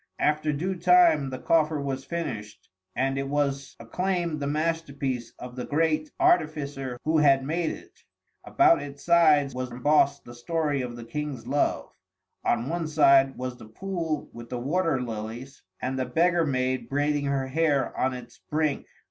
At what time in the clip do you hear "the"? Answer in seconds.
1.29-1.37, 4.39-4.47, 5.55-5.63, 10.25-10.33, 10.95-11.05, 13.57-13.67, 14.49-14.57, 15.99-16.05